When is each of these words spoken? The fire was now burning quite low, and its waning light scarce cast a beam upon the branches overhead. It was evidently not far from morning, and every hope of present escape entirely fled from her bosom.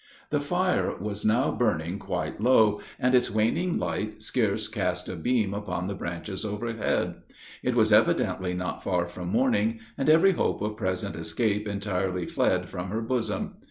The 0.31 0.39
fire 0.41 0.97
was 0.99 1.23
now 1.23 1.51
burning 1.51 1.99
quite 1.99 2.41
low, 2.41 2.81
and 2.99 3.13
its 3.13 3.29
waning 3.29 3.77
light 3.77 4.23
scarce 4.23 4.67
cast 4.67 5.07
a 5.07 5.15
beam 5.15 5.53
upon 5.53 5.85
the 5.85 5.93
branches 5.93 6.43
overhead. 6.43 7.17
It 7.61 7.75
was 7.75 7.93
evidently 7.93 8.55
not 8.55 8.83
far 8.83 9.05
from 9.07 9.27
morning, 9.27 9.79
and 9.99 10.09
every 10.09 10.31
hope 10.31 10.59
of 10.63 10.75
present 10.75 11.15
escape 11.15 11.67
entirely 11.67 12.25
fled 12.25 12.67
from 12.67 12.89
her 12.89 13.01
bosom. 13.01 13.57